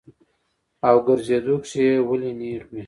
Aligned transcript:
او 0.87 0.95
ګرځېدو 1.07 1.55
کښې 1.63 1.81
ئې 1.91 2.05
ولي 2.07 2.31
نېغ 2.39 2.61
وي- 2.71 2.79